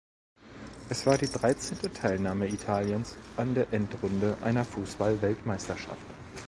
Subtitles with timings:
[0.89, 6.01] Es war die dreizehnte Teilnahme Italiens an der Endrunde einer Fußball-Weltmeisterschaft.